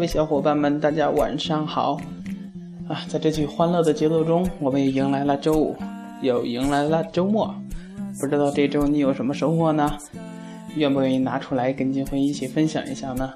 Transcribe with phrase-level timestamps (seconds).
[0.00, 2.00] 各位小伙伴们，大家晚上好！
[2.88, 5.76] 啊，在这句欢乐的节奏中，我们也迎来了周五，
[6.22, 7.54] 又迎来了周末。
[8.18, 9.98] 不知道这周你有什么收获呢？
[10.74, 13.30] 愿不愿意拿出来跟金辉一起分享一下呢？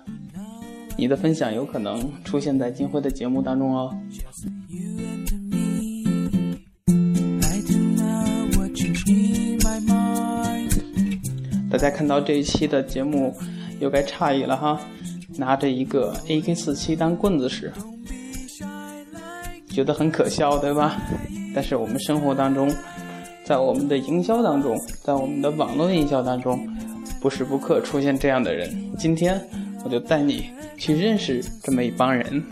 [0.97, 3.95] 你的分享有可能出现在金辉的节目当中哦。
[11.71, 13.37] 大家看到这一期的节目，
[13.81, 14.81] 又该诧异了哈！
[15.37, 17.73] 拿着一个 AK 四七当棍子使，
[19.69, 20.97] 觉得很可笑，对吧？
[21.55, 22.73] 但是我们生活当中，
[23.45, 26.67] 在我们的营销当中，在我们的网络营销当中，
[27.21, 28.71] 不时不刻出现这样的人。
[28.99, 29.41] 今天
[29.85, 32.43] 我就带你去认识这么一帮人。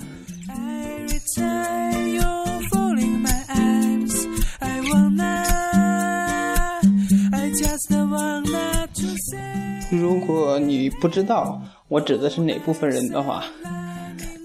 [9.91, 11.61] 如果你不知道
[11.93, 13.45] 我指的是哪部分人的话，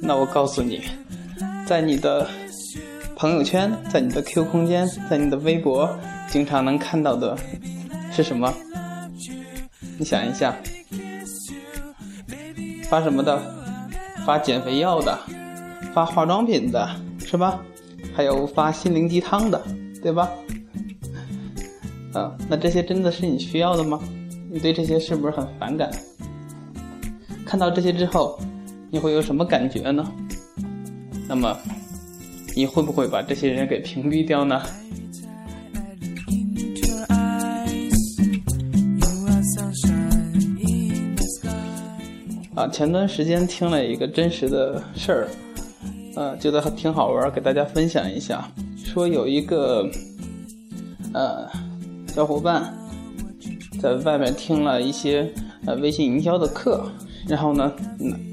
[0.01, 0.81] 那我告诉你，
[1.65, 2.27] 在你的
[3.15, 5.89] 朋友圈、在你的 Q 空间、在你的微博，
[6.29, 7.37] 经常能看到的
[8.11, 8.53] 是什么？
[9.97, 10.53] 你想一下，
[12.89, 13.41] 发什么的？
[14.25, 15.17] 发减肥药的，
[15.93, 16.89] 发化妆品的，
[17.25, 17.61] 是吧？
[18.13, 19.63] 还有发心灵鸡汤的，
[20.03, 20.29] 对吧？
[22.11, 24.01] 啊，那这些真的是你需要的吗？
[24.51, 25.89] 你对这些是不是很反感？
[27.47, 28.37] 看到这些之后，
[28.91, 30.05] 你会有什么感觉呢？
[31.29, 31.57] 那么，
[32.53, 34.61] 你会不会把这些人给屏蔽掉呢？
[42.53, 45.27] 啊，前段时间听了一个真实的事儿，
[46.17, 48.45] 呃，觉得还挺好玩，给大家分享一下。
[48.75, 49.89] 说有一个，
[51.13, 51.49] 呃，
[52.13, 52.73] 小伙伴。
[53.79, 55.31] 在外面听了一些
[55.67, 56.91] 呃微信营销的课，
[57.27, 57.71] 然后呢，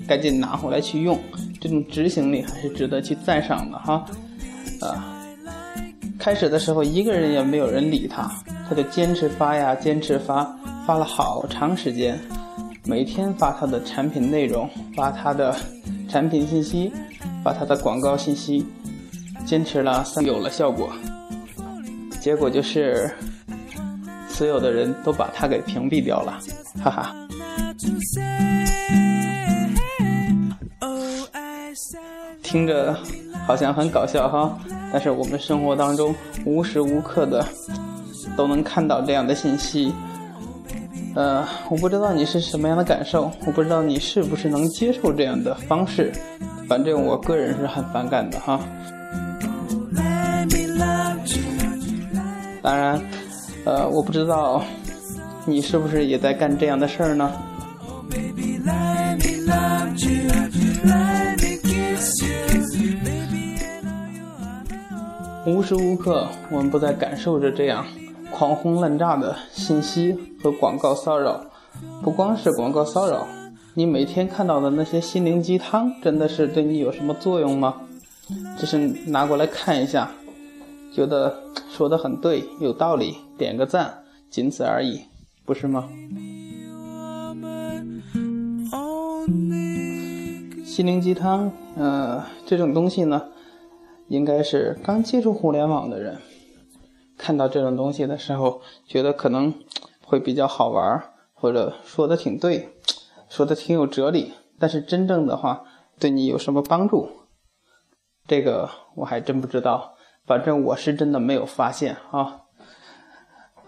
[0.07, 1.19] 赶紧拿回来去用，
[1.61, 4.05] 这种执行力还是值得去赞赏的哈。
[4.81, 5.25] 啊，
[6.19, 8.31] 开始的时候一个人也没有人理他，
[8.69, 10.45] 他就坚持发呀，坚持发，
[10.87, 12.19] 发了好长时间，
[12.85, 15.55] 每天发他的产品内容，发他的
[16.09, 16.93] 产品信息，
[17.43, 18.65] 发他的广告信息，
[19.45, 20.93] 坚持了三有了效果，
[22.21, 23.11] 结果就是。
[24.27, 26.41] 所有的人都把他给屏蔽掉了，
[26.83, 27.15] 哈哈。
[32.43, 32.97] 听着
[33.47, 34.59] 好像很搞笑哈，
[34.93, 36.15] 但是我们生活当中
[36.45, 37.45] 无时无刻的
[38.37, 39.93] 都能看到这样的信息。
[41.15, 46.13] 呃，我不知道你是什么样的感受，我不知道你是不是能接受这样的方式，
[46.69, 48.61] 反正我个人是很反感的哈。
[52.63, 53.01] 当然。
[53.67, 54.63] 呃，我不知道
[55.47, 57.33] 你是不是也在干这样的事儿呢？
[65.47, 67.85] 无时无刻，我们不在感受着这样
[68.31, 71.39] 狂轰滥炸的信息和广告骚扰。
[72.03, 73.27] 不光是广告骚扰，
[73.75, 77.75] 你每天看到的那些心灵鸡汤，真的是对你有什么作用吗？
[78.59, 80.11] 只是拿过来看一下。
[80.95, 81.37] 觉得
[81.71, 83.93] 说的很对，有道理，点个赞，
[84.31, 85.01] 仅此而已，
[85.45, 85.89] 不是吗？
[90.65, 93.23] 心灵鸡汤，呃，这种东西呢，
[94.15, 96.19] 应该是刚接触互联网的人，
[97.19, 99.53] 看到这种东西的时候，觉得可能
[100.05, 101.03] 会比较好玩，
[101.33, 102.71] 或者说的挺对，
[103.29, 105.65] 说的挺有哲理，但是真正的话，
[105.99, 107.09] 对你有什么帮助？
[108.27, 109.95] 这个我还真不知道。
[110.27, 112.45] 反正我是真的没有发现啊，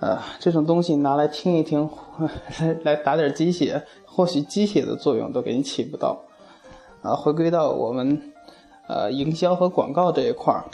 [0.01, 1.91] 呃，这种东西拿来听一听，
[2.61, 6.23] 来来打点鸡血，或许鸡血的作用都给你起不到。
[7.03, 8.33] 啊，回归到我们
[8.89, 10.65] 呃营销和广告这一块儿，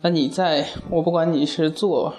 [0.00, 2.14] 那你在我不管你是做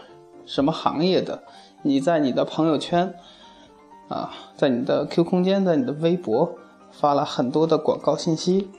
[0.45, 1.44] 什么行业的，
[1.83, 3.16] 你在你的朋友圈
[4.07, 6.56] 啊，在你的 Q 空间，在你的微博
[6.92, 8.69] 发了很多的广告信息。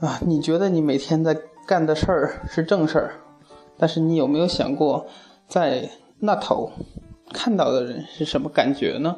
[0.00, 1.36] 啊，你觉得你每天在
[1.66, 3.14] 干的事儿是正事儿，
[3.76, 5.06] 但是你有没有想过，
[5.46, 6.70] 在那头
[7.32, 9.16] 看到的人是什么感觉呢？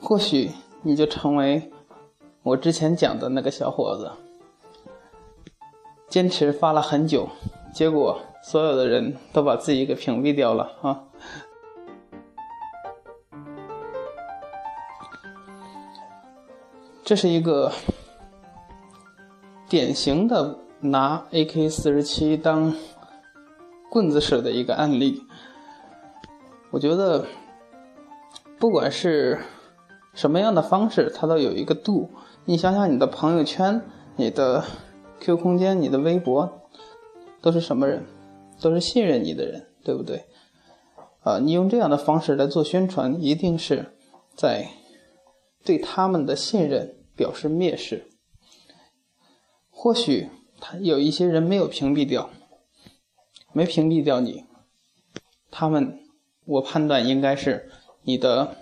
[0.00, 0.50] 或许
[0.86, 1.72] 你就成为
[2.42, 4.12] 我之前讲的那个小伙子，
[6.08, 7.26] 坚持发了很久，
[7.72, 11.04] 结果所有的人都把自己给屏蔽掉了啊。
[17.02, 17.72] 这是一个
[19.68, 22.74] 典型的拿 AK 四十七当
[23.90, 25.22] 棍子使的一个案例。
[26.70, 27.24] 我觉得，
[28.58, 29.38] 不管是
[30.14, 32.10] 什么样的方式它都有一个度。
[32.44, 33.82] 你想想，你的朋友圈、
[34.16, 34.64] 你的
[35.20, 36.62] QQ 空间、你的微博，
[37.40, 38.04] 都是什么人？
[38.60, 40.24] 都是信任你的人，对不对？
[41.22, 43.94] 啊，你用这样的方式来做宣传，一定是
[44.36, 44.68] 在
[45.64, 48.06] 对他们的信任表示蔑视。
[49.70, 50.28] 或许
[50.60, 52.30] 他有一些人没有屏蔽掉，
[53.52, 54.44] 没屏蔽掉你，
[55.50, 55.98] 他们，
[56.44, 57.70] 我判断应该是
[58.02, 58.56] 你的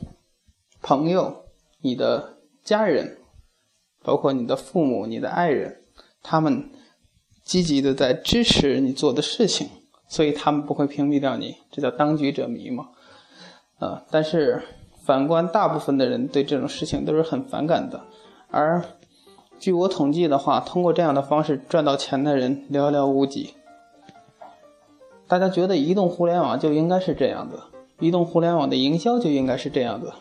[0.82, 1.44] 朋友、
[1.81, 3.19] 你的家人，
[4.02, 5.79] 包括你的父母、你的爱人，
[6.23, 6.70] 他们
[7.44, 9.69] 积极的在支持你做的事情。
[10.08, 12.90] 所以他们不会屏蔽掉你，这叫当局者迷嘛，
[13.79, 14.05] 啊！
[14.11, 14.62] 但是
[15.06, 18.02] 反观大部分的人对这种事情都是很反感的，
[18.50, 18.85] 而
[19.58, 23.55] 据我统计的话，通过这样的方式赚到钱的人寥寥无几。
[25.26, 27.58] 大家觉得移动互联网就应该是这样的，
[27.99, 30.12] 移动互联网的营销就应该是这样的，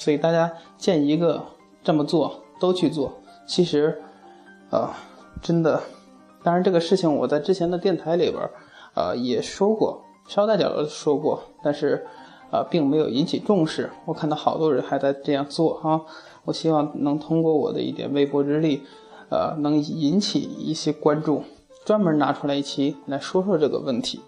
[0.00, 1.44] 所以大家见一个
[1.84, 3.12] 这么做都去做。
[3.46, 4.02] 其实，
[4.70, 4.96] 啊，
[5.40, 5.80] 真的，
[6.42, 8.50] 当然这个事情我在之前的电台里边。
[8.92, 12.04] 呃，也说过，捎带脚的说过，但是，
[12.50, 13.88] 呃，并没有引起重视。
[14.04, 16.04] 我看到好多人还在这样做哈，
[16.44, 18.82] 我希望能通过我的一点微薄之力，
[19.30, 21.44] 呃，能引起一些关注，
[21.84, 24.20] 专门拿出来一期来说说这个问题。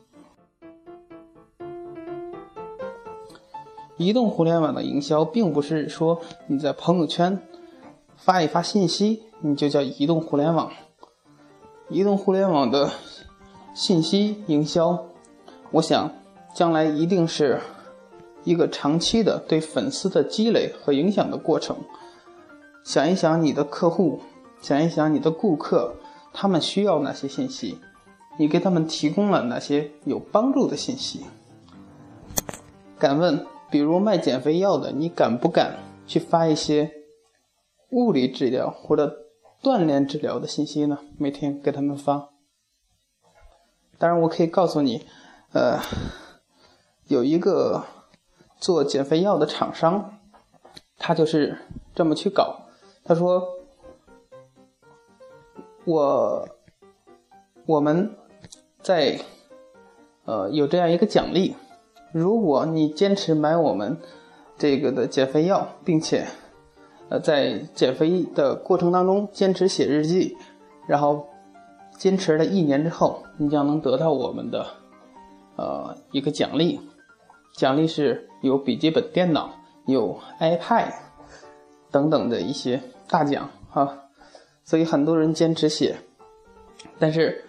[3.96, 7.38] 移动互联网的营销，并不是说你在朋友圈
[8.16, 10.70] 发一发信息，你就叫移动互联网。
[11.88, 12.90] 移动互联网的。
[13.74, 15.06] 信息营销，
[15.70, 16.10] 我想
[16.54, 17.58] 将来一定是
[18.44, 21.74] 一个长期的对粉丝的积累和影响的过程。
[22.84, 24.20] 想一想你的客户，
[24.60, 25.94] 想一想你的顾客，
[26.34, 27.78] 他们需要哪些信息，
[28.36, 31.24] 你给他们提供了哪些有帮助的信息？
[32.98, 36.92] 敢问，比如卖减肥药的，你敢不敢去发一些
[37.88, 39.24] 物理治疗或者
[39.62, 40.98] 锻炼治疗的信息呢？
[41.18, 42.28] 每天给他们发。
[43.98, 45.06] 当然，我可以告诉你，
[45.52, 45.80] 呃，
[47.06, 47.84] 有一个
[48.58, 50.18] 做减肥药的厂商，
[50.98, 51.56] 他就是
[51.94, 52.66] 这么去搞。
[53.04, 53.42] 他说
[55.86, 56.48] ：“我
[57.64, 58.14] 我们
[58.82, 59.18] 在
[60.24, 61.56] 呃有这样一个奖励，
[62.12, 63.98] 如果你坚持买我们
[64.56, 66.26] 这个的减肥药，并且
[67.08, 70.36] 呃在减肥的过程当中坚持写日记，
[70.86, 71.26] 然后。”
[71.98, 74.66] 坚持了一年之后，你将能得到我们的，
[75.54, 76.80] 呃，一个奖励。
[77.54, 79.52] 奖励是有笔记本电脑、
[79.86, 80.88] 有 iPad
[81.92, 84.08] 等等的一些大奖哈。
[84.64, 85.96] 所以很多人坚持写，
[86.98, 87.44] 但是，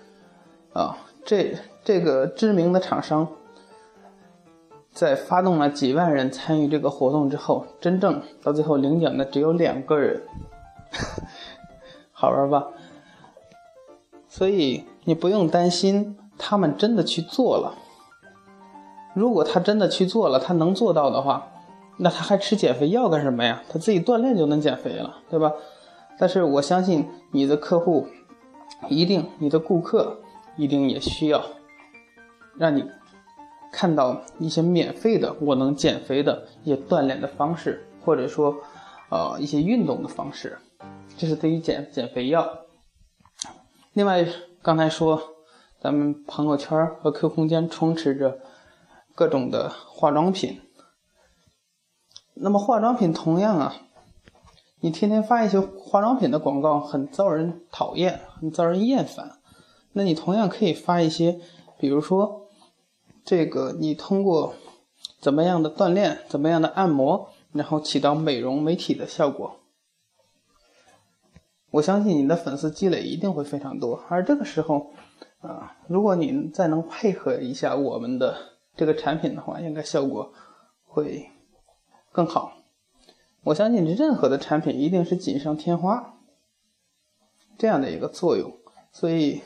[0.74, 3.28] 啊，这这个知名的厂商，
[4.94, 10.22] 在发动了几万人参与这个活动之后，真正到最后领奖的只有两个人，
[12.14, 12.68] 好玩吧？
[14.28, 17.76] 所以你不用担心他们真的去做了。
[19.14, 21.48] 如果他真的去做了，他能做到的话，
[21.98, 23.64] 那他还吃减肥药干什么呀？
[23.70, 25.52] 他自己锻炼就能减肥了，对吧？
[26.20, 28.08] 但是我相信你的客户，
[28.90, 30.20] 一定你的顾客
[30.56, 31.44] 一定也需要
[32.58, 32.86] 让你
[33.74, 38.56] 看到一些免费的我能减肥的一些锻炼的方式，或者说，
[39.10, 40.60] 呃，一些运动的方式。
[41.18, 42.60] 这是对于减减肥药。
[43.94, 44.26] 另外，
[44.62, 45.20] 刚才说，
[45.82, 48.38] 咱们朋友圈和 Q 空间充斥着
[49.16, 50.62] 各种的化妆品。
[52.36, 53.76] 那么化妆品同样啊，
[54.82, 59.40] 你天天发一些化妆品的广告，很遭人讨厌，很遭人厌烦。
[59.94, 61.40] 那你同样可以发一些，
[61.80, 62.43] 比如说，
[63.26, 64.56] 这个你通过
[65.20, 69.60] 怎么样的锻炼，怎么样的按摩，然后起到美容美体的效果。
[71.72, 74.92] 我相信你的粉丝积累一定会非常多，而这个时候，
[75.40, 78.38] 啊，如果你再能配合一下我们的
[78.76, 80.32] 这个产品的话，应该效果
[80.86, 81.32] 会
[82.12, 82.58] 更好。
[83.46, 86.14] 我相信任何的产品一定是锦上添花
[87.58, 88.56] 这样的一个作用，
[88.92, 89.42] 所以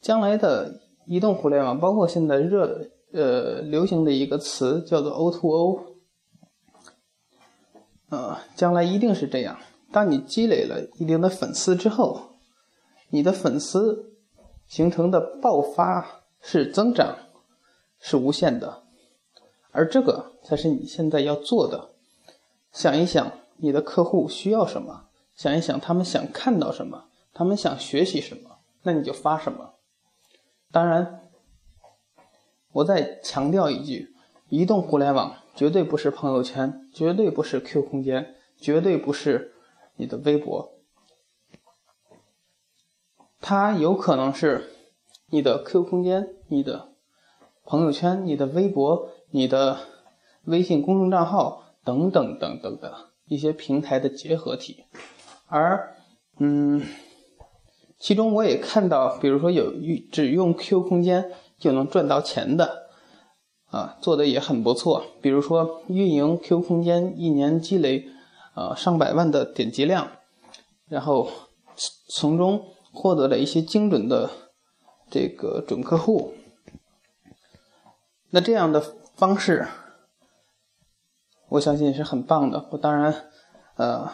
[0.00, 5.82] 将来的移动互联网，包括现在热的呃流行的一个词叫做 O2O，
[8.10, 9.58] 呃，将来一定是这样。
[9.90, 12.36] 当你积累了一定的粉丝之后，
[13.10, 14.14] 你的粉丝
[14.66, 17.16] 形成的爆发式增长
[17.98, 18.84] 是无限的，
[19.70, 21.90] 而这个才是你现在要做的。
[22.72, 27.04] 想一想你的客户需要什么，想一想他们想看到什么，
[27.34, 29.74] 他们想学习什么，那你就发什么。
[30.70, 31.21] 当然，
[32.72, 34.14] 我再强调一句：
[34.48, 38.34] 移动互联网绝对不是朋友圈，绝对不是 Q 空间。
[38.60, 39.54] 绝对不是
[39.96, 40.74] 你的微博，
[43.40, 44.70] 它有可能是
[45.30, 46.92] 你的 Q 空间、你的
[47.64, 49.80] 朋友圈、你的微博、你的
[50.44, 54.84] 微信公众账号等等等等的一些平台的结合体，
[55.48, 55.96] 而
[56.38, 56.82] 嗯，
[57.98, 59.72] 其中我也看到，比如说有
[60.12, 62.82] 只用 Q 空间就能赚到钱的。
[63.70, 65.02] 啊，做的也很不错。
[65.22, 68.06] 比如说，运营 Q 空间一年积累，
[68.54, 70.08] 呃，上百万的点击量，
[70.88, 71.30] 然后
[72.10, 74.28] 从中获得了一些精准的
[75.10, 76.34] 这个准客户。
[78.28, 78.82] 那这样的
[79.16, 79.66] 方式，
[81.48, 82.68] 我相信是很棒的。
[82.72, 83.30] 我当然，
[83.76, 84.10] 呃，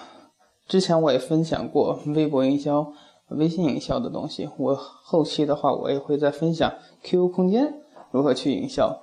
[0.69, 2.93] 之前我也分享过微博营销、
[3.31, 4.49] 微信营销的东西。
[4.59, 9.03] 我后期的话，我也会再分享 QQ 空间如何去营销。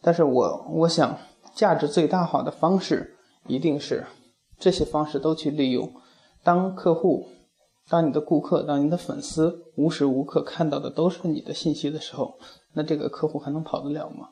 [0.00, 1.18] 但是我我想，
[1.54, 4.06] 价值最大化的方式一定是
[4.58, 5.92] 这些方式都去利用。
[6.42, 7.28] 当客户、
[7.88, 12.38] 当你的顾客、当你的粉丝无时无刻看到的都是你的信息的时候，
[12.72, 14.30] 那这个客户还能跑得了吗？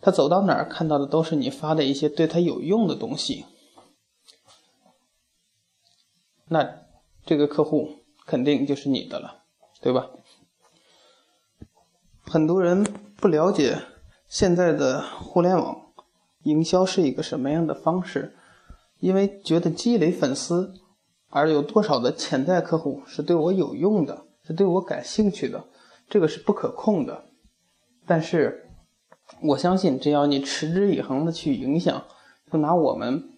[0.00, 3.46] 他走到哪儿看到的都是你发的一些对他有用的东西，
[6.48, 6.82] 那
[7.24, 7.88] 这个客户
[8.26, 9.44] 肯定就是你的了，
[9.80, 10.10] 对吧？
[12.22, 12.84] 很多人
[13.16, 13.78] 不了解。
[14.28, 15.92] 现在的互联网
[16.42, 18.34] 营销是一个什么样的方式？
[18.98, 20.74] 因为觉得积累粉丝，
[21.30, 25.64] 而有多少的潜在客户是对我有用的，是对我感兴趣的，
[26.08, 27.26] 这个是不可控的。
[28.04, 28.70] 但是
[29.42, 32.04] 我相信，只要你持之以恒的去影响，
[32.50, 33.30] 就拿我们，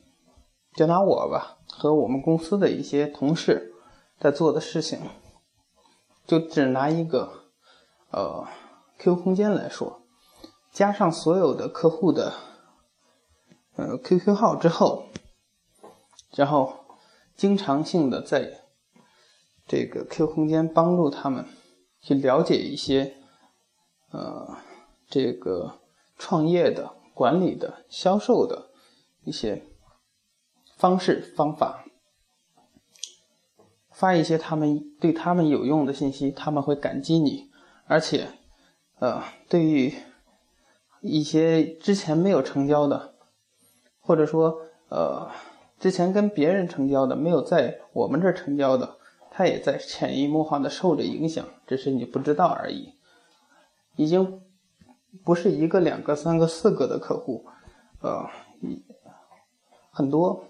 [0.75, 3.75] 就拿我吧，和我们公司的一些同事
[4.19, 5.01] 在做的事情，
[6.27, 7.45] 就只拿一个
[8.11, 8.47] 呃
[8.99, 10.03] QQ 空间来说。
[10.73, 12.35] 加上所有的客户的
[13.77, 15.07] 呃 QQ 号之后，
[16.35, 16.85] 然后
[17.35, 18.65] 经常性的在
[19.67, 21.47] 这个 QQ 空间帮助他们
[22.01, 23.17] 去了解一些
[24.11, 24.59] 呃
[25.09, 25.81] 这个
[26.17, 28.71] 创业的、管理的、销售的
[29.25, 29.65] 一些
[30.77, 31.85] 方式方法，
[33.99, 37.51] 发一些他们对他们有用的信息，他们会感激你，
[37.87, 38.29] 而且
[39.01, 39.93] 呃对于。
[41.01, 43.15] 一些之前没有成交的，
[44.01, 45.31] 或者说呃
[45.79, 48.97] 之前跟别人成交的，没有在我们这儿成交的，
[49.31, 52.95] 他也在潜移默化的受着影响，只是你不知道而已。
[53.95, 54.43] 已经
[55.25, 57.47] 不是一个、两个、三个、四个的客户，
[58.03, 58.29] 呃，
[59.93, 60.45] 很多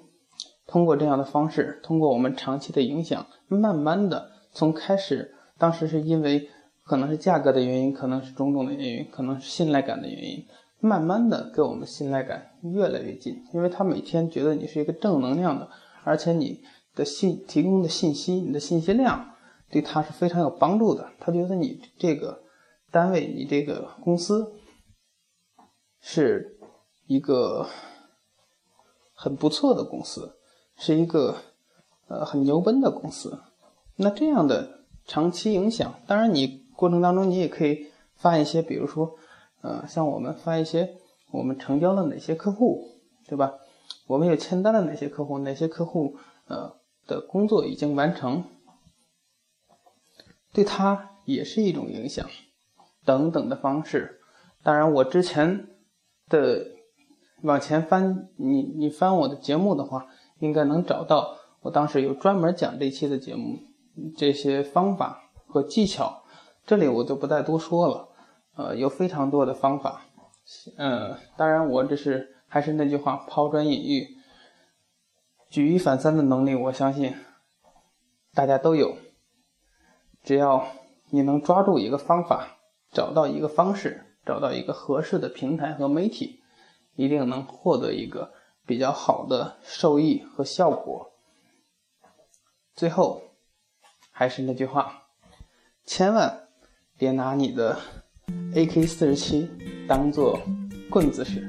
[0.69, 6.49] 通过这样的方式，通过我们长期的影响，慢慢的从开始，当时是因为。
[6.89, 10.47] 可能是价格的原因，可能是种种的原因，可能是信赖感的原因，
[10.81, 15.69] 慢慢的跟我们信赖感越来越近，因为他每天觉得你是一个正能量的，
[16.03, 16.63] 而且你
[16.95, 19.35] 的信提供的信息，你的信息量
[19.71, 22.41] 对他是非常有帮助的，他觉得你这个
[22.91, 24.51] 单位，你这个公司
[26.01, 26.59] 是
[27.07, 27.69] 一个
[29.13, 30.38] 很不错的公司，
[30.78, 31.37] 是一个
[32.06, 33.40] 呃很牛奔的公司，
[33.97, 36.66] 那这样的长期影响，当然你。
[36.78, 39.16] 过程当中，你也可以发一些，比如说，
[39.62, 40.94] 呃，像我们发一些
[41.32, 42.87] 我们成交了哪些客户，
[43.26, 43.54] 对吧？
[44.06, 46.16] 我们有签单的哪些客户，哪些客户
[46.47, 46.76] 呃
[47.08, 48.44] 的工作已经完成，
[50.52, 52.30] 对他也是一种影响，
[53.04, 54.20] 等等的方式。
[54.62, 55.66] 当然，我之前
[56.28, 56.64] 的
[57.42, 60.06] 往前翻，你你翻我的节目的话，
[60.38, 63.59] 应该能找到我当时有专门讲这期的节目，
[64.16, 66.23] 这些方法和技巧。
[66.64, 68.09] 这里我就不再多说了，
[68.54, 70.02] 呃，有非常多的方法，
[70.76, 74.07] 呃，当然我只是还是那句话，抛砖引玉，
[75.49, 77.14] 举一反三的能力，我相信
[78.35, 78.97] 大家都有。
[80.23, 80.68] 只要
[81.11, 82.59] 你能抓住一个方法，
[82.92, 86.40] 找到一个方式，找到一个合适的平台和媒体，
[86.97, 88.35] 一定能获得一个
[88.69, 91.11] 比较好的收益和效果。
[92.77, 93.23] 最后，
[94.11, 95.05] 还是那句话，
[95.87, 96.45] 千万。
[96.99, 97.79] 别拿你的
[98.55, 99.49] AK 四十七
[99.87, 100.39] 当做
[100.91, 101.43] 棍子使。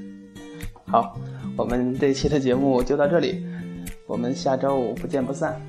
[0.86, 1.18] 好，
[1.58, 3.44] 我们这期的节目就到这里，
[4.08, 5.60] 我们下周五不见不散。